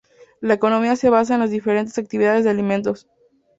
[0.39, 3.07] La economía se basa en las diferentes actividades de alimentos.